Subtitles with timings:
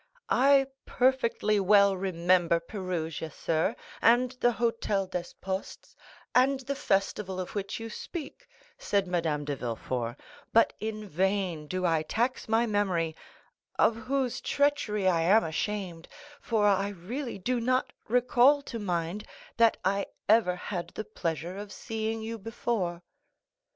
[0.33, 5.95] "I perfectly well remember Perugia, sir, and the Hôtel des Postes,
[6.33, 8.47] and the festival of which you speak,"
[8.79, 10.15] said Madame de Villefort,
[10.53, 13.15] "but in vain do I tax my memory,
[13.77, 16.07] of whose treachery I am ashamed,
[16.41, 19.27] for I really do not recall to mind
[19.57, 23.03] that I ever had the pleasure of seeing you before."